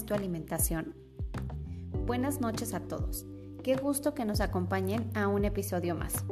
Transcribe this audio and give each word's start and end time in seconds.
tu 0.00 0.14
alimentación? 0.14 0.94
Buenas 2.06 2.40
noches 2.40 2.72
a 2.72 2.80
todos. 2.80 3.26
Qué 3.62 3.76
gusto 3.76 4.14
que 4.14 4.24
nos 4.24 4.40
acompañen 4.40 5.10
a 5.14 5.28
un 5.28 5.44
episodio 5.44 5.94
más. 5.94 6.24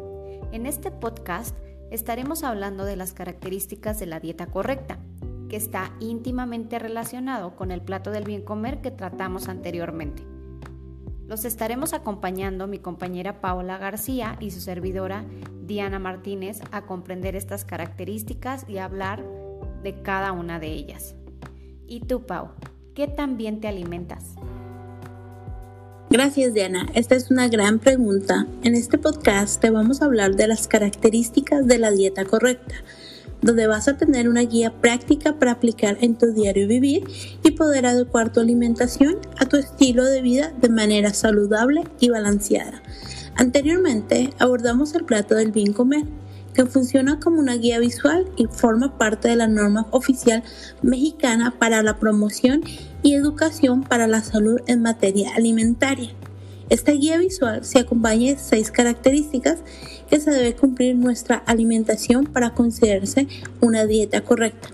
En 0.50 0.64
este 0.64 0.90
podcast 0.90 1.54
estaremos 1.90 2.42
hablando 2.42 2.86
de 2.86 2.96
las 2.96 3.12
características 3.12 4.00
de 4.00 4.06
la 4.06 4.18
dieta 4.18 4.46
correcta, 4.46 4.98
que 5.50 5.56
está 5.56 5.94
íntimamente 6.00 6.78
relacionado 6.78 7.54
con 7.54 7.70
el 7.70 7.82
plato 7.82 8.10
del 8.10 8.24
bien 8.24 8.42
comer 8.42 8.80
que 8.80 8.90
tratamos 8.90 9.48
anteriormente. 9.48 10.24
Los 11.26 11.44
estaremos 11.44 11.92
acompañando 11.92 12.66
mi 12.66 12.78
compañera 12.78 13.42
Paola 13.42 13.76
García 13.76 14.36
y 14.40 14.52
su 14.52 14.60
servidora 14.60 15.26
Diana 15.62 15.98
Martínez 15.98 16.60
a 16.72 16.86
comprender 16.86 17.36
estas 17.36 17.66
características 17.66 18.64
y 18.68 18.78
hablar 18.78 19.22
de 19.82 20.00
cada 20.00 20.32
una 20.32 20.58
de 20.58 20.68
ellas. 20.68 21.14
¿Y 21.86 22.00
tú, 22.00 22.24
Pau? 22.24 22.52
¿Qué 22.94 23.06
tan 23.06 23.36
bien 23.36 23.60
te 23.60 23.68
alimentas? 23.68 24.34
Gracias, 26.10 26.52
Diana. 26.54 26.88
Esta 26.94 27.14
es 27.14 27.30
una 27.30 27.46
gran 27.46 27.78
pregunta. 27.78 28.48
En 28.64 28.74
este 28.74 28.98
podcast 28.98 29.60
te 29.60 29.70
vamos 29.70 30.02
a 30.02 30.06
hablar 30.06 30.34
de 30.34 30.48
las 30.48 30.66
características 30.66 31.68
de 31.68 31.78
la 31.78 31.92
dieta 31.92 32.24
correcta, 32.24 32.74
donde 33.42 33.68
vas 33.68 33.86
a 33.86 33.96
tener 33.96 34.28
una 34.28 34.40
guía 34.40 34.72
práctica 34.72 35.38
para 35.38 35.52
aplicar 35.52 35.98
en 36.00 36.16
tu 36.16 36.32
diario 36.32 36.66
vivir 36.66 37.04
y 37.44 37.52
poder 37.52 37.86
adecuar 37.86 38.32
tu 38.32 38.40
alimentación 38.40 39.18
a 39.38 39.46
tu 39.46 39.56
estilo 39.56 40.04
de 40.04 40.20
vida 40.20 40.52
de 40.60 40.68
manera 40.68 41.14
saludable 41.14 41.84
y 42.00 42.08
balanceada. 42.08 42.82
Anteriormente 43.36 44.34
abordamos 44.40 44.96
el 44.96 45.04
plato 45.04 45.36
del 45.36 45.52
bien 45.52 45.72
comer 45.72 46.06
que 46.54 46.66
funciona 46.66 47.20
como 47.20 47.38
una 47.38 47.56
guía 47.56 47.78
visual 47.78 48.26
y 48.36 48.46
forma 48.46 48.98
parte 48.98 49.28
de 49.28 49.36
la 49.36 49.46
norma 49.46 49.86
oficial 49.90 50.42
mexicana 50.82 51.54
para 51.58 51.82
la 51.82 51.98
promoción 51.98 52.62
y 53.02 53.14
educación 53.14 53.82
para 53.82 54.06
la 54.06 54.22
salud 54.22 54.60
en 54.66 54.82
materia 54.82 55.34
alimentaria. 55.34 56.10
Esta 56.68 56.92
guía 56.92 57.18
visual 57.18 57.64
se 57.64 57.80
acompaña 57.80 58.32
de 58.32 58.38
seis 58.38 58.70
características 58.70 59.58
que 60.08 60.20
se 60.20 60.30
debe 60.30 60.54
cumplir 60.54 60.96
nuestra 60.96 61.36
alimentación 61.36 62.26
para 62.26 62.54
considerarse 62.54 63.26
una 63.60 63.86
dieta 63.86 64.22
correcta. 64.22 64.68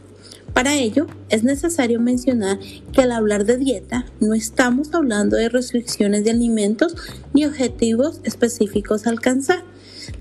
Para 0.52 0.74
ello, 0.74 1.06
es 1.28 1.44
necesario 1.44 2.00
mencionar 2.00 2.58
que 2.92 3.02
al 3.02 3.12
hablar 3.12 3.44
de 3.44 3.58
dieta 3.58 4.06
no 4.20 4.32
estamos 4.32 4.94
hablando 4.94 5.36
de 5.36 5.50
restricciones 5.50 6.24
de 6.24 6.30
alimentos 6.30 6.94
ni 7.34 7.44
objetivos 7.44 8.20
específicos 8.24 9.06
a 9.06 9.10
alcanzar 9.10 9.64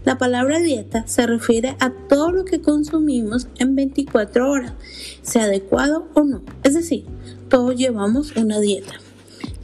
la 0.03 0.17
palabra 0.17 0.59
dieta 0.59 1.08
se 1.08 1.25
refiere 1.28 1.75
a 1.80 1.91
todo 1.91 2.31
lo 2.31 2.45
que 2.45 2.61
consumimos 2.61 3.47
en 3.59 3.75
24 3.75 4.50
horas, 4.50 4.73
sea 5.22 5.44
adecuado 5.44 6.08
o 6.14 6.23
no. 6.23 6.44
Es 6.64 6.73
decir, 6.73 7.05
todos 7.50 7.75
llevamos 7.75 8.36
una 8.36 8.59
dieta. 8.59 8.94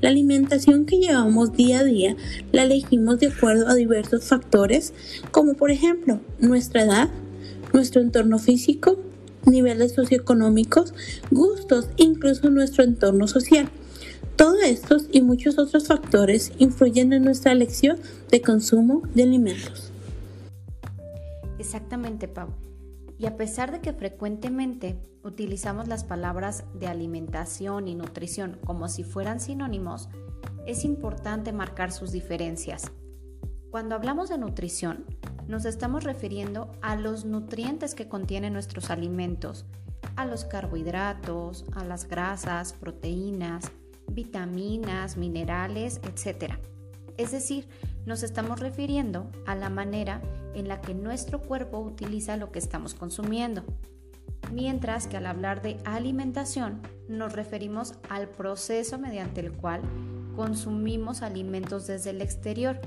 La 0.02 0.09
alimentación 0.09 0.86
que 0.86 0.97
llevamos 0.97 1.53
día 1.53 1.80
a 1.80 1.83
día 1.83 2.16
la 2.52 2.64
elegimos 2.64 3.19
de 3.19 3.27
acuerdo 3.27 3.67
a 3.67 3.75
diversos 3.75 4.23
factores, 4.25 4.94
como 5.30 5.53
por 5.53 5.69
ejemplo 5.69 6.19
nuestra 6.39 6.83
edad, 6.83 7.09
nuestro 7.72 8.02
entorno 8.02 8.39
físico, 8.39 8.97
niveles 9.45 9.94
socioeconómicos, 9.94 10.94
gustos, 11.30 11.88
incluso 11.97 12.49
nuestro 12.49 12.83
entorno 12.83 13.27
social. 13.27 13.69
Todos 14.36 14.64
estos 14.64 15.05
y 15.11 15.22
muchos 15.22 15.59
otros 15.59 15.88
factores 15.88 16.52
influyen 16.58 17.14
en 17.14 17.23
nuestra 17.23 17.52
elección 17.52 17.99
de 18.31 18.42
consumo 18.42 19.03
de 19.14 19.23
alimentos. 19.23 19.91
Exactamente, 21.71 22.27
Pau. 22.27 22.49
Y 23.17 23.27
a 23.27 23.37
pesar 23.37 23.71
de 23.71 23.80
que 23.80 23.93
frecuentemente 23.93 24.99
utilizamos 25.23 25.87
las 25.87 26.04
palabras 26.04 26.65
de 26.73 26.87
alimentación 26.87 27.87
y 27.87 27.95
nutrición 27.95 28.59
como 28.65 28.89
si 28.89 29.05
fueran 29.05 29.39
sinónimos, 29.39 30.10
es 30.67 30.83
importante 30.83 31.54
marcar 31.54 31.93
sus 31.93 32.11
diferencias. 32.11 32.92
Cuando 33.70 33.95
hablamos 33.95 34.27
de 34.27 34.37
nutrición, 34.37 35.05
nos 35.48 35.64
estamos 35.64 36.04
refiriendo 36.04 36.73
a 36.81 36.98
los 36.98 37.23
nutrientes 37.23 37.95
que 37.95 38.10
contienen 38.10 38.52
nuestros 38.52 38.89
alimentos, 38.89 39.65
a 40.17 40.26
los 40.26 40.43
carbohidratos, 40.43 41.64
a 41.71 41.86
las 41.86 42.05
grasas, 42.05 42.73
proteínas, 42.73 43.71
vitaminas, 44.11 45.15
minerales, 45.15 46.02
etc. 46.04 46.55
Es 47.15 47.31
decir, 47.31 47.70
nos 48.05 48.23
estamos 48.23 48.60
refiriendo 48.60 49.31
a 49.45 49.55
la 49.55 49.70
manera 49.70 50.21
en 50.54 50.67
la 50.67 50.82
que 50.82 50.94
nuestro 50.94 51.42
cuerpo 51.42 51.80
utiliza 51.80 52.38
lo 52.38 52.52
que 52.52 52.60
estamos 52.60 52.94
consumiendo. 52.94 53.64
Mientras 54.52 55.08
que 55.08 55.17
al 55.17 55.28
hablar 55.28 55.62
de 55.62 55.78
alimentación 55.86 56.82
nos 57.08 57.34
referimos 57.34 57.95
al 58.10 58.28
proceso 58.28 58.98
mediante 58.98 59.40
el 59.42 59.54
cual 59.54 59.82
consumimos 60.36 61.22
alimentos 61.22 61.88
desde 61.88 62.10
el 62.10 62.22
exterior, 62.22 62.80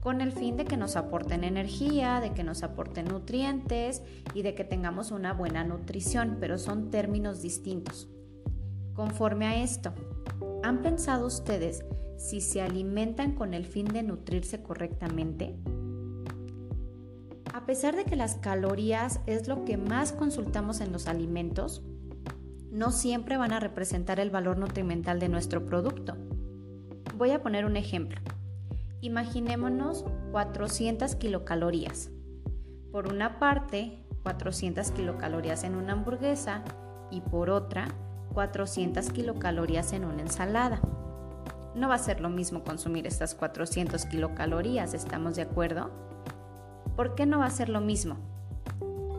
con 0.00 0.20
el 0.20 0.32
fin 0.32 0.56
de 0.56 0.66
que 0.66 0.76
nos 0.76 0.96
aporten 0.96 1.44
energía, 1.44 2.20
de 2.20 2.32
que 2.32 2.44
nos 2.44 2.62
aporten 2.62 3.06
nutrientes 3.06 4.02
y 4.34 4.42
de 4.42 4.54
que 4.54 4.64
tengamos 4.64 5.10
una 5.10 5.32
buena 5.32 5.64
nutrición, 5.64 6.36
pero 6.40 6.58
son 6.58 6.90
términos 6.90 7.40
distintos. 7.40 8.08
Conforme 8.92 9.46
a 9.46 9.62
esto, 9.62 9.94
¿han 10.62 10.82
pensado 10.82 11.26
ustedes 11.26 11.84
si 12.18 12.40
se 12.40 12.60
alimentan 12.60 13.32
con 13.32 13.54
el 13.54 13.64
fin 13.64 13.86
de 13.86 14.02
nutrirse 14.02 14.62
correctamente? 14.62 15.56
A 17.54 17.66
pesar 17.66 17.94
de 17.94 18.04
que 18.04 18.16
las 18.16 18.34
calorías 18.34 19.20
es 19.26 19.46
lo 19.46 19.64
que 19.64 19.76
más 19.76 20.10
consultamos 20.10 20.80
en 20.80 20.90
los 20.90 21.06
alimentos, 21.06 21.82
no 22.72 22.90
siempre 22.90 23.36
van 23.36 23.52
a 23.52 23.60
representar 23.60 24.18
el 24.18 24.30
valor 24.30 24.58
nutrimental 24.58 25.20
de 25.20 25.28
nuestro 25.28 25.64
producto. 25.64 26.16
Voy 27.16 27.30
a 27.30 27.44
poner 27.44 27.64
un 27.64 27.76
ejemplo. 27.76 28.20
Imaginémonos 29.02 30.04
400 30.32 31.14
kilocalorías. 31.14 32.10
Por 32.90 33.06
una 33.06 33.38
parte, 33.38 34.04
400 34.24 34.90
kilocalorías 34.90 35.62
en 35.62 35.76
una 35.76 35.92
hamburguesa 35.92 36.64
y 37.12 37.20
por 37.20 37.50
otra, 37.50 37.86
400 38.32 39.10
kilocalorías 39.10 39.92
en 39.92 40.06
una 40.06 40.22
ensalada. 40.22 40.80
No 41.76 41.88
va 41.88 41.94
a 41.94 41.98
ser 41.98 42.20
lo 42.20 42.30
mismo 42.30 42.64
consumir 42.64 43.06
estas 43.06 43.36
400 43.36 44.06
kilocalorías, 44.06 44.92
¿estamos 44.92 45.36
de 45.36 45.42
acuerdo? 45.42 45.92
¿Por 46.96 47.16
qué 47.16 47.26
no 47.26 47.40
va 47.40 47.46
a 47.46 47.50
ser 47.50 47.68
lo 47.68 47.80
mismo? 47.80 48.16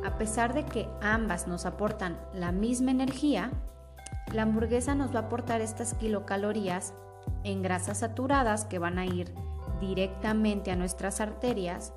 A 0.05 0.17
pesar 0.17 0.53
de 0.53 0.65
que 0.65 0.87
ambas 1.01 1.47
nos 1.47 1.65
aportan 1.65 2.17
la 2.33 2.51
misma 2.51 2.91
energía, 2.91 3.51
la 4.33 4.43
hamburguesa 4.43 4.95
nos 4.95 5.13
va 5.13 5.19
a 5.19 5.23
aportar 5.23 5.59
estas 5.59 5.93
kilocalorías 5.93 6.93
en 7.43 7.61
grasas 7.61 7.99
saturadas 7.99 8.63
que 8.65 8.79
van 8.79 8.97
a 8.97 9.05
ir 9.05 9.33
directamente 9.81 10.71
a 10.71 10.75
nuestras 10.75 11.19
arterias, 11.19 11.93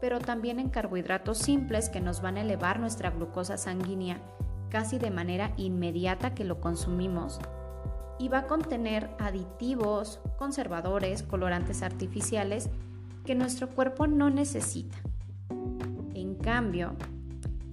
pero 0.00 0.18
también 0.18 0.60
en 0.60 0.70
carbohidratos 0.70 1.38
simples 1.38 1.90
que 1.90 2.00
nos 2.00 2.22
van 2.22 2.38
a 2.38 2.42
elevar 2.42 2.80
nuestra 2.80 3.10
glucosa 3.10 3.58
sanguínea 3.58 4.20
casi 4.70 4.98
de 4.98 5.10
manera 5.10 5.52
inmediata 5.56 6.34
que 6.34 6.44
lo 6.44 6.60
consumimos 6.60 7.38
y 8.18 8.28
va 8.28 8.40
a 8.40 8.46
contener 8.46 9.10
aditivos, 9.18 10.20
conservadores, 10.38 11.22
colorantes 11.22 11.82
artificiales 11.82 12.70
que 13.24 13.34
nuestro 13.34 13.68
cuerpo 13.68 14.06
no 14.06 14.30
necesita 14.30 14.96
cambio, 16.48 16.96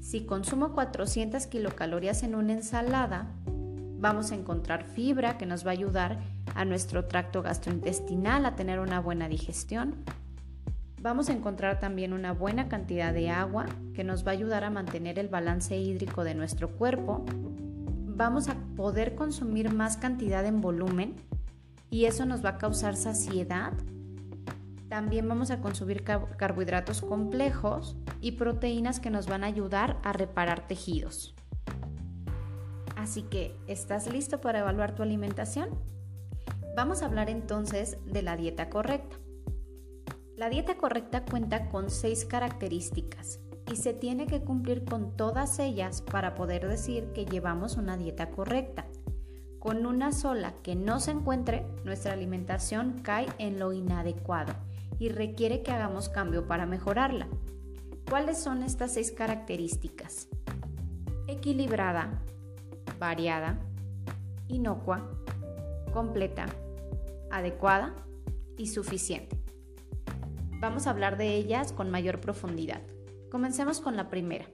si 0.02 0.25
consumo 0.25 0.74
400 0.74 1.47
kilocalorías 1.47 2.24
en 2.24 2.36
una 2.36 2.52
ensalada, 2.52 3.31
vamos 3.47 4.34
a 4.34 4.35
encontrar 4.35 4.84
fibra 4.84 5.38
que 5.38 5.46
nos 5.46 5.66
va 5.66 5.70
a 5.70 5.76
ayudar 5.76 6.20
a 6.55 6.66
nuestro 6.66 7.05
tracto 7.05 7.41
gastrointestinal 7.41 8.46
a 8.46 8.58
tener 8.58 8.82
una 8.82 8.99
buena 8.99 9.29
digestión. 9.29 9.96
Vamos 11.02 11.29
a 11.29 11.32
encontrar 11.32 11.79
también 11.79 12.11
una 12.11 12.34
buena 12.34 12.67
cantidad 12.67 13.14
de 13.14 13.29
agua 13.29 13.66
que 13.94 14.03
nos 14.03 14.28
va 14.28 14.32
a 14.32 14.34
ayudar 14.34 14.66
a 14.66 14.70
mantener 14.70 15.20
el 15.20 15.29
balance 15.29 15.78
hídrico 15.78 16.26
de 16.26 16.35
nuestro 16.35 16.72
cuerpo. 16.72 17.23
Vamos 18.08 18.49
a 18.49 18.55
poder 18.76 19.16
consumir 19.16 19.73
más 19.73 19.96
cantidad 19.96 20.46
en 20.46 20.59
volumen 20.59 21.14
y 21.90 22.08
eso 22.08 22.26
nos 22.26 22.44
va 22.44 22.49
a 22.49 22.58
causar 22.58 22.97
saciedad 22.97 23.72
también 24.90 25.28
vamos 25.28 25.52
a 25.52 25.61
consumir 25.61 26.03
carbohidratos 26.03 27.02
complejos 27.02 27.97
y 28.22 28.34
proteínas 28.34 28.99
que 28.99 29.09
nos 29.09 29.28
van 29.28 29.43
a 29.43 29.47
ayudar 29.47 29.97
a 30.03 30.14
reparar 30.14 30.67
tejidos. 30.67 31.35
Así 32.96 33.23
que, 33.23 33.55
¿estás 33.67 34.11
listo 34.11 34.41
para 34.41 34.59
evaluar 34.59 34.96
tu 34.96 35.03
alimentación? 35.03 35.70
Vamos 36.76 37.02
a 37.02 37.05
hablar 37.05 37.29
entonces 37.29 37.97
de 38.05 38.22
la 38.22 38.37
dieta 38.37 38.70
correcta. 38.70 39.17
La 40.35 40.49
dieta 40.49 40.76
correcta 40.76 41.23
cuenta 41.23 41.70
con 41.70 41.90
seis 41.90 42.26
características 42.26 43.40
y 43.72 43.78
se 43.78 43.93
tiene 43.93 44.28
que 44.28 44.41
cumplir 44.41 44.85
con 44.85 45.16
todas 45.16 45.59
ellas 45.59 46.02
para 46.02 46.35
poder 46.35 46.67
decir 46.67 47.11
que 47.14 47.26
llevamos 47.26 47.78
una 47.78 47.97
dieta 47.97 48.29
correcta. 48.29 48.85
Con 49.59 49.85
una 49.85 50.11
sola 50.11 50.53
que 50.61 50.76
no 50.76 50.99
se 50.99 51.11
encuentre, 51.11 51.66
nuestra 51.84 52.14
alimentación 52.14 52.99
cae 53.02 53.28
en 53.40 53.58
lo 53.58 53.73
inadecuado 53.73 54.53
y 55.00 55.09
requiere 55.09 55.64
que 55.64 55.72
hagamos 55.72 56.09
cambio 56.09 56.47
para 56.47 56.66
mejorarla. 56.66 57.28
¿Cuáles 58.09 58.38
son 58.38 58.64
estas 58.64 58.94
seis 58.94 59.12
características? 59.12 60.28
Equilibrada, 61.28 62.22
variada, 63.00 63.59
inocua, 64.47 65.09
completa, 65.92 66.46
adecuada 67.32 67.96
y 68.58 68.68
suficiente. 68.68 69.38
Vamos 70.59 70.88
a 70.88 70.92
hablar 70.92 71.18
de 71.18 71.36
ellas 71.36 71.74
con 71.74 71.90
mayor 71.90 72.22
profundidad. 72.22 72.82
Comencemos 73.30 73.82
con 73.82 73.96
la 73.96 74.09
primera, 74.09 74.46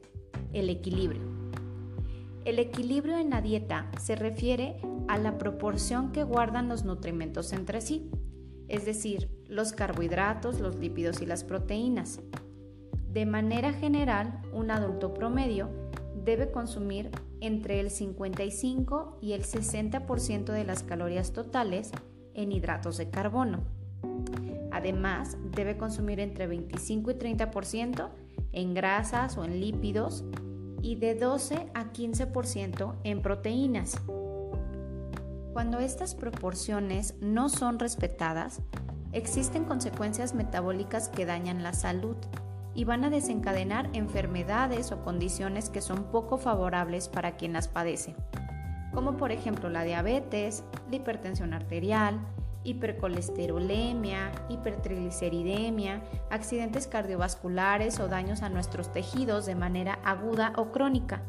el 0.53 0.69
equilibrio. 0.69 1.21
El 2.43 2.57
equilibrio 2.57 3.17
en 3.17 3.29
la 3.29 3.41
dieta 3.41 3.91
se 3.99 4.15
refiere 4.15 4.81
a 5.07 5.17
la 5.17 5.37
proporción 5.37 6.11
que 6.11 6.23
guardan 6.23 6.69
los 6.69 6.83
nutrimentos 6.85 7.53
entre 7.53 7.81
sí, 7.81 8.09
es 8.67 8.85
decir, 8.85 9.29
los 9.51 9.73
carbohidratos, 9.73 10.61
los 10.61 10.77
lípidos 10.77 11.21
y 11.21 11.25
las 11.25 11.43
proteínas. 11.43 12.21
De 13.11 13.25
manera 13.25 13.73
general, 13.73 14.41
un 14.53 14.71
adulto 14.71 15.13
promedio 15.13 15.69
debe 16.23 16.51
consumir 16.51 17.11
entre 17.41 17.81
el 17.81 17.91
55 17.91 19.17
y 19.21 19.33
el 19.33 19.43
60% 19.43 20.45
de 20.53 20.63
las 20.63 20.83
calorías 20.83 21.33
totales 21.33 21.91
en 22.33 22.53
hidratos 22.53 22.95
de 22.95 23.09
carbono. 23.09 23.59
Además, 24.71 25.37
debe 25.53 25.75
consumir 25.77 26.21
entre 26.21 26.47
25 26.47 27.11
y 27.11 27.13
30% 27.15 28.09
en 28.53 28.73
grasas 28.73 29.37
o 29.37 29.43
en 29.43 29.59
lípidos 29.59 30.23
y 30.81 30.95
de 30.95 31.15
12 31.15 31.67
a 31.73 31.91
15% 31.91 32.95
en 33.03 33.21
proteínas. 33.21 33.99
Cuando 35.51 35.79
estas 35.79 36.15
proporciones 36.15 37.15
no 37.19 37.49
son 37.49 37.79
respetadas, 37.79 38.61
existen 39.13 39.65
consecuencias 39.65 40.33
metabólicas 40.33 41.09
que 41.09 41.25
dañan 41.25 41.63
la 41.63 41.73
salud 41.73 42.15
y 42.73 42.85
van 42.85 43.03
a 43.03 43.09
desencadenar 43.09 43.89
enfermedades 43.93 44.91
o 44.91 45.01
condiciones 45.03 45.69
que 45.69 45.81
son 45.81 46.05
poco 46.05 46.37
favorables 46.37 47.09
para 47.09 47.35
quien 47.35 47.53
las 47.53 47.67
padece, 47.67 48.15
como 48.93 49.17
por 49.17 49.31
ejemplo 49.31 49.69
la 49.69 49.83
diabetes, 49.83 50.63
la 50.89 50.95
hipertensión 50.95 51.53
arterial, 51.53 52.19
hipercolesterolemia, 52.63 54.31
hipertrigliceridemia, 54.49 56.01
accidentes 56.29 56.87
cardiovasculares 56.87 57.99
o 57.99 58.07
daños 58.07 58.43
a 58.43 58.49
nuestros 58.49 58.91
tejidos 58.91 59.45
de 59.45 59.55
manera 59.55 59.99
aguda 60.05 60.53
o 60.55 60.71
crónica. 60.71 61.21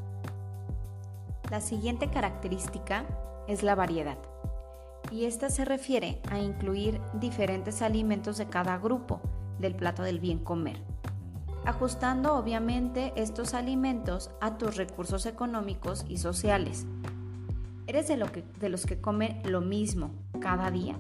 La 1.50 1.60
siguiente 1.60 2.08
característica 2.08 3.04
es 3.48 3.62
la 3.62 3.74
variedad, 3.74 4.18
y 5.12 5.26
esta 5.26 5.50
se 5.50 5.64
refiere 5.64 6.20
a 6.30 6.38
incluir 6.38 7.00
diferentes 7.20 7.82
alimentos 7.82 8.38
de 8.38 8.46
cada 8.46 8.78
grupo 8.78 9.20
del 9.58 9.74
plato 9.74 10.02
del 10.02 10.18
bien 10.18 10.38
comer, 10.38 10.80
ajustando 11.66 12.34
obviamente 12.34 13.12
estos 13.16 13.52
alimentos 13.52 14.30
a 14.40 14.56
tus 14.56 14.76
recursos 14.76 15.26
económicos 15.26 16.06
y 16.08 16.16
sociales. 16.16 16.86
¿Eres 17.86 18.08
de, 18.08 18.44
de 18.58 18.68
los 18.70 18.86
que 18.86 19.00
comen 19.00 19.42
lo 19.44 19.60
mismo 19.60 20.12
cada 20.40 20.70
día? 20.70 20.98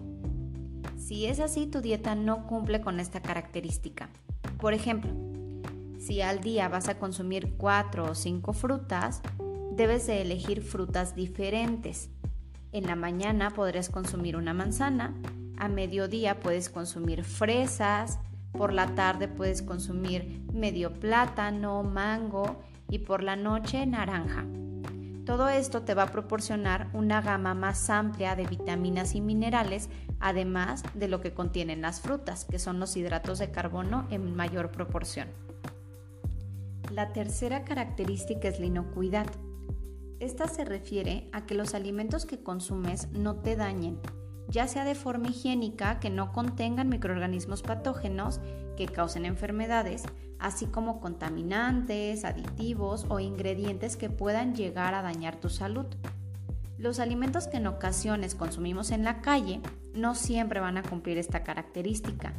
Si 0.98 1.26
es 1.26 1.40
así, 1.40 1.66
tu 1.66 1.80
dieta 1.80 2.14
no 2.14 2.46
cumple 2.46 2.82
con 2.82 3.00
esta 3.00 3.22
característica. 3.22 4.10
Por 4.58 4.74
ejemplo, 4.74 5.10
si 5.98 6.20
al 6.20 6.40
día 6.40 6.68
vas 6.68 6.88
a 6.88 6.98
consumir 6.98 7.54
4 7.56 8.10
o 8.10 8.14
5 8.14 8.52
frutas, 8.52 9.22
debes 9.72 10.06
de 10.06 10.20
elegir 10.20 10.60
frutas 10.60 11.14
diferentes. 11.14 12.10
En 12.72 12.86
la 12.86 12.96
mañana 12.96 13.50
podrás 13.50 13.90
consumir 13.90 14.34
una 14.34 14.54
manzana, 14.54 15.14
a 15.58 15.68
mediodía 15.68 16.40
puedes 16.40 16.70
consumir 16.70 17.22
fresas, 17.22 18.18
por 18.52 18.72
la 18.72 18.94
tarde 18.94 19.28
puedes 19.28 19.62
consumir 19.62 20.42
medio 20.52 20.92
plátano, 20.92 21.82
mango 21.82 22.62
y 22.88 23.00
por 23.00 23.22
la 23.22 23.36
noche 23.36 23.84
naranja. 23.84 24.46
Todo 25.26 25.50
esto 25.50 25.82
te 25.82 25.94
va 25.94 26.04
a 26.04 26.12
proporcionar 26.12 26.88
una 26.94 27.20
gama 27.20 27.54
más 27.54 27.90
amplia 27.90 28.34
de 28.36 28.46
vitaminas 28.46 29.14
y 29.14 29.20
minerales, 29.20 29.90
además 30.18 30.82
de 30.94 31.08
lo 31.08 31.20
que 31.20 31.32
contienen 31.32 31.82
las 31.82 32.00
frutas, 32.00 32.46
que 32.46 32.58
son 32.58 32.80
los 32.80 32.96
hidratos 32.96 33.38
de 33.38 33.50
carbono 33.50 34.06
en 34.10 34.34
mayor 34.34 34.70
proporción. 34.72 35.28
La 36.90 37.12
tercera 37.12 37.64
característica 37.64 38.48
es 38.48 38.58
la 38.58 38.66
inocuidad. 38.66 39.26
Esta 40.22 40.46
se 40.46 40.64
refiere 40.64 41.28
a 41.32 41.46
que 41.46 41.56
los 41.56 41.74
alimentos 41.74 42.26
que 42.26 42.44
consumes 42.44 43.08
no 43.10 43.34
te 43.34 43.56
dañen, 43.56 43.98
ya 44.46 44.68
sea 44.68 44.84
de 44.84 44.94
forma 44.94 45.30
higiénica, 45.30 45.98
que 45.98 46.10
no 46.10 46.30
contengan 46.30 46.88
microorganismos 46.88 47.62
patógenos 47.62 48.40
que 48.76 48.86
causen 48.86 49.24
enfermedades, 49.24 50.04
así 50.38 50.66
como 50.66 51.00
contaminantes, 51.00 52.24
aditivos 52.24 53.04
o 53.08 53.18
ingredientes 53.18 53.96
que 53.96 54.10
puedan 54.10 54.54
llegar 54.54 54.94
a 54.94 55.02
dañar 55.02 55.40
tu 55.40 55.48
salud. 55.48 55.86
Los 56.78 57.00
alimentos 57.00 57.48
que 57.48 57.56
en 57.56 57.66
ocasiones 57.66 58.36
consumimos 58.36 58.92
en 58.92 59.02
la 59.02 59.22
calle 59.22 59.60
no 59.92 60.14
siempre 60.14 60.60
van 60.60 60.78
a 60.78 60.84
cumplir 60.84 61.18
esta 61.18 61.42
característica, 61.42 62.32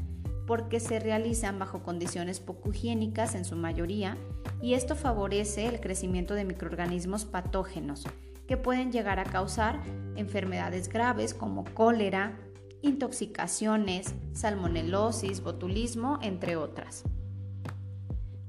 porque 0.45 0.79
se 0.79 0.99
realizan 0.99 1.59
bajo 1.59 1.83
condiciones 1.83 2.39
poco 2.39 2.69
higiénicas 2.71 3.35
en 3.35 3.45
su 3.45 3.55
mayoría 3.55 4.17
y 4.61 4.73
esto 4.73 4.95
favorece 4.95 5.67
el 5.67 5.79
crecimiento 5.79 6.33
de 6.33 6.45
microorganismos 6.45 7.25
patógenos 7.25 8.05
que 8.47 8.57
pueden 8.57 8.91
llegar 8.91 9.19
a 9.19 9.23
causar 9.23 9.81
enfermedades 10.15 10.89
graves 10.89 11.33
como 11.33 11.63
cólera, 11.63 12.37
intoxicaciones, 12.81 14.13
salmonelosis, 14.33 15.41
botulismo, 15.41 16.19
entre 16.21 16.57
otras. 16.57 17.03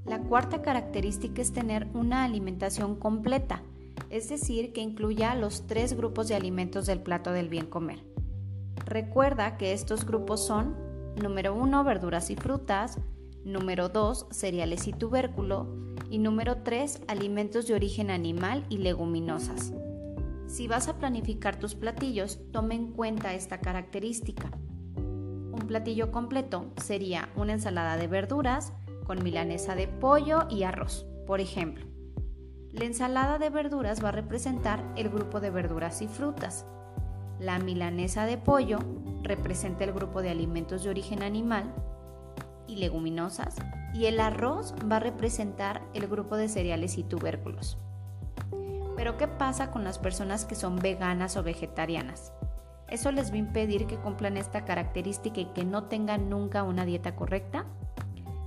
La 0.05 0.19
cuarta 0.19 0.61
característica 0.61 1.41
es 1.41 1.53
tener 1.53 1.87
una 1.93 2.25
alimentación 2.25 2.95
completa, 2.95 3.63
es 4.09 4.29
decir, 4.29 4.71
que 4.73 4.81
incluya 4.81 5.33
los 5.33 5.65
tres 5.65 5.95
grupos 5.95 6.27
de 6.27 6.35
alimentos 6.35 6.85
del 6.85 7.01
plato 7.01 7.31
del 7.31 7.49
bien 7.49 7.65
comer. 7.65 8.03
Recuerda 8.85 9.57
que 9.57 9.73
estos 9.73 10.05
grupos 10.05 10.45
son, 10.45 10.75
número 11.21 11.53
1, 11.55 11.83
verduras 11.83 12.29
y 12.29 12.35
frutas, 12.35 12.99
número 13.43 13.89
2, 13.89 14.27
cereales 14.31 14.87
y 14.87 14.93
tubérculo, 14.93 15.67
y 16.09 16.19
número 16.19 16.57
3, 16.57 17.03
alimentos 17.07 17.67
de 17.67 17.73
origen 17.73 18.11
animal 18.11 18.65
y 18.69 18.77
leguminosas. 18.77 19.73
Si 20.47 20.67
vas 20.67 20.87
a 20.87 20.97
planificar 20.97 21.57
tus 21.57 21.75
platillos, 21.75 22.39
tome 22.51 22.75
en 22.75 22.91
cuenta 22.91 23.33
esta 23.33 23.59
característica. 23.59 24.51
Un 24.95 25.63
platillo 25.67 26.11
completo 26.11 26.71
sería 26.77 27.29
una 27.35 27.53
ensalada 27.53 27.97
de 27.97 28.07
verduras, 28.07 28.73
con 29.05 29.23
milanesa 29.23 29.75
de 29.75 29.87
pollo 29.87 30.47
y 30.49 30.63
arroz, 30.63 31.05
por 31.27 31.39
ejemplo. 31.39 31.85
La 32.71 32.85
ensalada 32.85 33.37
de 33.39 33.49
verduras 33.49 34.03
va 34.03 34.09
a 34.09 34.11
representar 34.11 34.83
el 34.97 35.09
grupo 35.09 35.39
de 35.39 35.49
verduras 35.49 36.01
y 36.01 36.07
frutas. 36.07 36.65
La 37.39 37.59
milanesa 37.59 38.25
de 38.25 38.37
pollo 38.37 38.79
representa 39.21 39.83
el 39.83 39.91
grupo 39.91 40.21
de 40.21 40.29
alimentos 40.29 40.83
de 40.83 40.89
origen 40.89 41.21
animal 41.21 41.73
y 42.67 42.77
leguminosas 42.77 43.55
y 43.93 44.05
el 44.05 44.19
arroz 44.19 44.73
va 44.89 44.97
a 44.97 45.01
representar 45.01 45.81
el 45.93 46.07
grupo 46.07 46.37
de 46.37 46.47
cereales 46.47 46.97
y 46.97 47.03
tubérculos. 47.03 47.77
Pero 48.95 49.17
¿qué 49.17 49.27
pasa 49.27 49.71
con 49.71 49.83
las 49.83 49.99
personas 49.99 50.45
que 50.45 50.55
son 50.55 50.77
veganas 50.77 51.35
o 51.37 51.43
vegetarianas? 51.43 52.33
¿Eso 52.87 53.11
les 53.11 53.31
va 53.31 53.35
a 53.35 53.39
impedir 53.39 53.87
que 53.87 53.97
cumplan 53.97 54.37
esta 54.37 54.63
característica 54.63 55.41
y 55.41 55.45
que 55.45 55.65
no 55.65 55.85
tengan 55.85 56.29
nunca 56.29 56.63
una 56.63 56.85
dieta 56.85 57.15
correcta? 57.15 57.65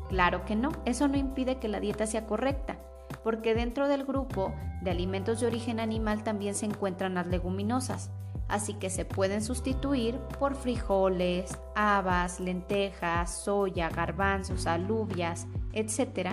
Claro 0.08 0.44
que 0.44 0.56
no, 0.56 0.72
eso 0.84 1.08
no 1.08 1.18
impide 1.18 1.58
que 1.58 1.68
la 1.68 1.80
dieta 1.80 2.06
sea 2.06 2.26
correcta, 2.26 2.78
porque 3.22 3.54
dentro 3.54 3.88
del 3.88 4.04
grupo 4.04 4.54
de 4.80 4.90
alimentos 4.90 5.40
de 5.40 5.48
origen 5.48 5.80
animal 5.80 6.22
también 6.22 6.54
se 6.54 6.66
encuentran 6.66 7.14
las 7.14 7.26
leguminosas, 7.26 8.10
así 8.48 8.74
que 8.74 8.90
se 8.90 9.04
pueden 9.04 9.42
sustituir 9.42 10.18
por 10.38 10.54
frijoles, 10.54 11.56
habas, 11.74 12.40
lentejas, 12.40 13.44
soya, 13.44 13.90
garbanzos, 13.90 14.66
alubias, 14.66 15.46
etc. 15.72 16.30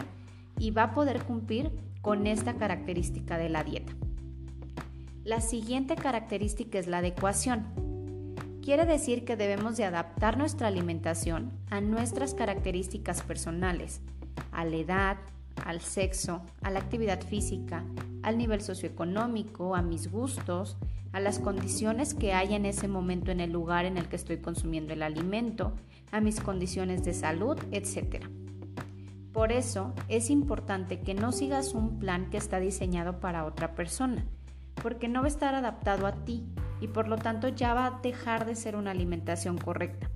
y 0.57 0.71
va 0.71 0.83
a 0.83 0.93
poder 0.93 1.23
cumplir 1.23 1.71
con 2.01 2.25
esta 2.27 2.55
característica 2.55 3.37
de 3.37 3.49
la 3.49 3.63
dieta. 3.63 3.93
La 5.23 5.41
siguiente 5.41 5.95
característica 5.95 6.77
es 6.77 6.87
la 6.87 6.99
adecuación. 6.99 7.65
Quiere 8.61 8.85
decir 8.85 9.25
que 9.25 9.35
debemos 9.35 9.75
de 9.75 9.83
adaptar 9.83 10.37
nuestra 10.37 10.67
alimentación 10.67 11.51
a 11.69 11.81
nuestras 11.81 12.33
características 12.33 13.21
personales, 13.23 14.01
a 14.51 14.65
la 14.65 14.75
edad, 14.75 15.17
al 15.63 15.81
sexo, 15.81 16.41
a 16.61 16.69
la 16.69 16.79
actividad 16.79 17.21
física, 17.21 17.83
al 18.23 18.37
nivel 18.37 18.61
socioeconómico, 18.61 19.75
a 19.75 19.81
mis 19.81 20.11
gustos, 20.11 20.77
a 21.11 21.19
las 21.19 21.39
condiciones 21.39 22.13
que 22.13 22.33
hay 22.33 22.55
en 22.55 22.65
ese 22.65 22.87
momento 22.87 23.31
en 23.31 23.39
el 23.39 23.51
lugar 23.51 23.85
en 23.85 23.97
el 23.97 24.09
que 24.09 24.17
estoy 24.17 24.37
consumiendo 24.37 24.93
el 24.93 25.01
alimento, 25.01 25.73
a 26.11 26.19
mis 26.19 26.39
condiciones 26.39 27.05
de 27.05 27.13
salud, 27.13 27.57
etc. 27.71 28.25
Por 29.31 29.51
eso 29.51 29.93
es 30.07 30.29
importante 30.29 30.99
que 30.99 31.13
no 31.13 31.31
sigas 31.31 31.73
un 31.73 31.99
plan 31.99 32.29
que 32.29 32.37
está 32.37 32.59
diseñado 32.59 33.19
para 33.19 33.45
otra 33.45 33.75
persona, 33.75 34.25
porque 34.81 35.07
no 35.07 35.21
va 35.21 35.25
a 35.25 35.29
estar 35.29 35.55
adaptado 35.55 36.07
a 36.07 36.25
ti 36.25 36.45
y 36.81 36.87
por 36.87 37.07
lo 37.07 37.17
tanto 37.17 37.47
ya 37.47 37.73
va 37.73 37.85
a 37.85 37.99
dejar 38.01 38.45
de 38.45 38.55
ser 38.55 38.75
una 38.75 38.91
alimentación 38.91 39.57
correcta. 39.57 40.09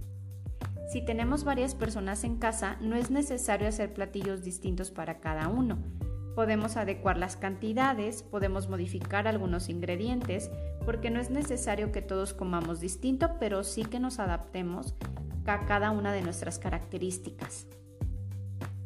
Si 0.92 1.02
tenemos 1.02 1.44
varias 1.44 1.76
personas 1.76 2.24
en 2.24 2.38
casa, 2.38 2.78
no 2.82 2.96
es 2.96 3.12
necesario 3.12 3.68
hacer 3.68 3.94
platillos 3.94 4.44
distintos 4.44 4.92
para 4.92 5.20
cada 5.20 5.48
uno, 5.48 5.78
Podemos 6.40 6.78
adecuar 6.78 7.18
las 7.18 7.36
cantidades, 7.36 8.24
podemos 8.24 8.70
modificar 8.70 9.28
algunos 9.28 9.68
ingredientes, 9.68 10.50
porque 10.86 11.10
no 11.10 11.20
es 11.20 11.30
necesario 11.30 11.92
que 11.92 12.02
todos 12.02 12.34
comamos 12.34 12.80
distinto, 12.80 13.32
pero 13.42 13.66
sí 13.66 13.84
que 13.84 14.00
nos 14.00 14.20
adaptemos 14.20 14.96
a 15.46 15.66
cada 15.66 15.92
una 15.92 16.14
de 16.14 16.22
nuestras 16.22 16.58
características. 16.58 17.68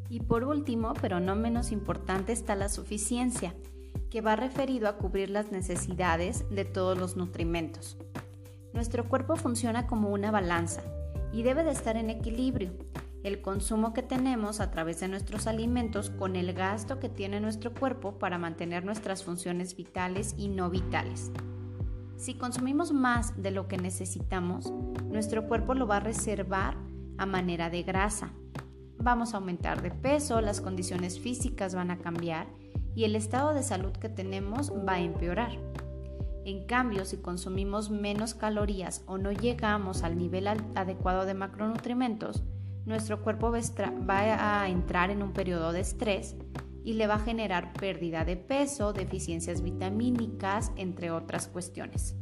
Y 0.10 0.22
por 0.22 0.46
último, 0.46 0.94
pero 1.00 1.20
no 1.20 1.36
menos 1.36 1.72
importante, 1.72 2.34
está 2.34 2.56
la 2.56 2.70
suficiencia, 2.70 3.54
que 4.10 4.22
va 4.22 4.36
referido 4.36 4.88
a 4.88 4.98
cubrir 4.98 5.30
las 5.30 5.52
necesidades 5.52 6.50
de 6.50 6.66
todos 6.66 6.98
los 6.98 7.18
nutrimentos. 7.18 7.98
Nuestro 8.74 9.08
cuerpo 9.08 9.36
funciona 9.36 9.86
como 9.86 10.10
una 10.10 10.32
balanza 10.32 10.82
y 11.34 11.44
debe 11.44 11.64
de 11.64 11.72
estar 11.72 11.98
en 11.98 12.10
equilibrio 12.10 12.72
el 13.24 13.42
consumo 13.42 13.94
que 13.94 14.04
tenemos 14.04 14.60
a 14.60 14.70
través 14.70 15.00
de 15.00 15.08
nuestros 15.08 15.48
alimentos 15.48 16.10
con 16.10 16.36
el 16.36 16.54
gasto 16.54 17.00
que 17.00 17.10
tiene 17.10 17.40
nuestro 17.40 17.74
cuerpo 17.74 18.20
para 18.20 18.38
mantener 18.38 18.84
nuestras 18.84 19.24
funciones 19.24 19.76
vitales 19.76 20.36
y 20.38 20.50
no 20.50 20.70
vitales. 20.70 21.32
Si 22.18 22.36
consumimos 22.36 22.92
más 22.92 23.42
de 23.42 23.52
lo 23.52 23.68
que 23.68 23.78
necesitamos, 23.78 24.72
nuestro 25.06 25.48
cuerpo 25.48 25.74
lo 25.74 25.88
va 25.88 25.98
a 25.98 26.02
reservar 26.02 26.78
a 27.18 27.26
manera 27.26 27.70
de 27.70 27.84
grasa. 27.84 28.34
Vamos 28.98 29.34
a 29.34 29.38
aumentar 29.38 29.82
de 29.82 29.92
peso, 29.92 30.42
las 30.42 30.62
condiciones 30.62 31.20
físicas 31.20 31.76
van 31.76 31.92
a 31.92 32.00
cambiar 32.00 32.48
y 32.94 33.06
el 33.06 33.16
estado 33.16 33.54
de 33.54 33.64
salud 33.64 33.92
que 33.92 34.10
tenemos 34.10 34.72
va 34.72 34.94
a 34.94 35.02
empeorar. 35.02 35.52
En 36.46 36.66
cambio, 36.66 37.06
si 37.06 37.18
consumimos 37.18 37.90
menos 37.90 38.34
calorías 38.34 39.04
o 39.08 39.18
no 39.18 39.32
llegamos 39.32 40.04
al 40.04 40.18
nivel 40.18 40.48
adecuado 40.48 41.26
de 41.26 41.34
macronutrientes, 41.34 42.44
nuestro 42.86 43.22
cuerpo 43.22 43.52
va 43.52 44.62
a 44.62 44.68
entrar 44.68 45.10
en 45.10 45.24
un 45.24 45.32
periodo 45.32 45.72
de 45.72 45.80
estrés 45.80 46.36
y 46.84 46.94
le 46.94 47.08
va 47.08 47.16
a 47.16 47.20
generar 47.20 47.72
pérdida 47.72 48.26
de 48.26 48.36
peso, 48.36 48.92
deficiencias 48.92 49.62
vitamínicas, 49.62 50.74
entre 50.76 51.12
otras 51.12 51.48
cuestiones. 51.48 52.16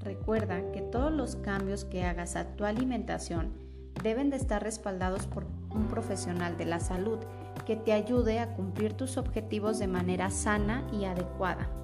Recuerda 0.00 0.72
que 0.72 0.80
todos 0.80 1.12
los 1.12 1.36
cambios 1.36 1.84
que 1.84 2.04
hagas 2.04 2.36
a 2.36 2.56
tu 2.56 2.64
alimentación 2.64 3.52
deben 4.02 4.30
de 4.30 4.36
estar 4.36 4.62
respaldados 4.62 5.26
por 5.26 5.46
un 5.70 5.88
profesional 5.88 6.56
de 6.56 6.64
la 6.64 6.80
salud 6.80 7.18
que 7.66 7.76
te 7.76 7.92
ayude 7.92 8.38
a 8.38 8.54
cumplir 8.54 8.94
tus 8.94 9.18
objetivos 9.18 9.78
de 9.78 9.88
manera 9.88 10.30
sana 10.30 10.86
y 10.92 11.04
adecuada. 11.04 11.83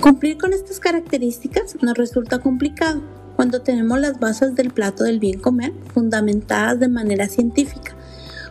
Cumplir 0.00 0.38
con 0.38 0.52
estas 0.52 0.80
características 0.80 1.76
nos 1.82 1.96
resulta 1.96 2.38
complicado 2.38 3.02
cuando 3.36 3.62
tenemos 3.62 3.98
las 3.98 4.20
bases 4.20 4.54
del 4.54 4.70
plato 4.70 5.04
del 5.04 5.18
bien 5.18 5.40
comer 5.40 5.72
fundamentadas 5.92 6.78
de 6.78 6.88
manera 6.88 7.28
científica. 7.28 7.96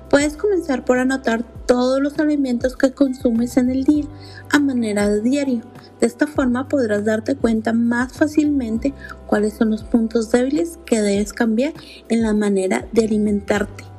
Puedes 0.10 0.36
comenzar 0.36 0.86
por 0.86 1.00
anotar 1.00 1.44
todos 1.66 2.02
los 2.02 2.20
alimentos 2.20 2.76
que 2.76 2.92
consumes 2.92 3.58
en 3.58 3.70
el 3.70 3.84
día 3.84 4.06
a 4.52 4.60
manera 4.60 5.10
de 5.10 5.22
diario. 5.22 5.62
De 6.00 6.08
esta 6.08 6.28
forma 6.28 6.68
podrás 6.68 7.06
darte 7.06 7.36
cuenta 7.36 7.74
más 7.74 8.14
fácilmente 8.14 8.94
cuáles 9.26 9.54
son 9.54 9.72
los 9.72 9.84
puntos 9.84 10.30
débiles 10.32 10.78
que 10.86 11.02
debes 11.02 11.34
cambiar 11.34 11.74
en 12.10 12.22
la 12.22 12.34
manera 12.34 12.86
de 12.92 13.06
alimentarte. 13.06 13.93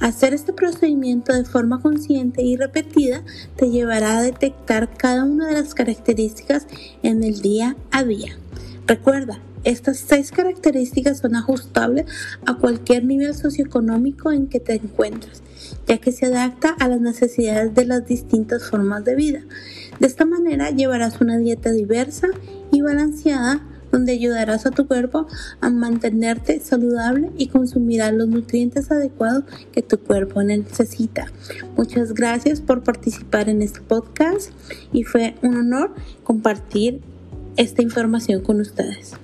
Hacer 0.00 0.32
este 0.32 0.54
procedimiento 0.54 1.34
de 1.34 1.44
forma 1.44 1.80
consciente 1.82 2.42
y 2.42 2.56
repetida 2.56 3.22
te 3.56 3.68
llevará 3.68 4.16
a 4.16 4.22
detectar 4.22 4.96
cada 4.96 5.24
una 5.24 5.48
de 5.48 5.52
las 5.52 5.74
características 5.74 6.66
en 7.02 7.22
el 7.22 7.42
día 7.42 7.76
a 7.90 8.02
día. 8.02 8.38
Recuerda, 8.86 9.40
estas 9.62 9.98
seis 9.98 10.32
características 10.32 11.18
son 11.18 11.36
ajustables 11.36 12.06
a 12.46 12.54
cualquier 12.54 13.04
nivel 13.04 13.34
socioeconómico 13.34 14.32
en 14.32 14.46
que 14.46 14.58
te 14.58 14.72
encuentres, 14.72 15.42
ya 15.86 15.98
que 15.98 16.12
se 16.12 16.26
adapta 16.26 16.70
a 16.78 16.88
las 16.88 17.02
necesidades 17.02 17.74
de 17.74 17.84
las 17.84 18.06
distintas 18.06 18.70
formas 18.70 19.04
de 19.04 19.14
vida. 19.14 19.42
De 19.98 20.06
esta 20.06 20.24
manera 20.24 20.70
llevarás 20.70 21.20
una 21.20 21.36
dieta 21.36 21.72
diversa 21.72 22.28
y 22.72 22.80
balanceada 22.80 23.60
donde 23.92 24.12
ayudarás 24.12 24.66
a 24.66 24.70
tu 24.70 24.86
cuerpo 24.86 25.26
a 25.60 25.70
mantenerte 25.70 26.60
saludable 26.60 27.30
y 27.36 27.48
consumirás 27.48 28.12
los 28.12 28.28
nutrientes 28.28 28.90
adecuados 28.90 29.44
que 29.72 29.82
tu 29.82 29.98
cuerpo 29.98 30.42
necesita. 30.42 31.26
Muchas 31.76 32.14
gracias 32.14 32.60
por 32.60 32.82
participar 32.82 33.48
en 33.48 33.62
este 33.62 33.80
podcast 33.80 34.50
y 34.92 35.04
fue 35.04 35.34
un 35.42 35.56
honor 35.56 35.94
compartir 36.24 37.00
esta 37.56 37.82
información 37.82 38.42
con 38.42 38.60
ustedes. 38.60 39.14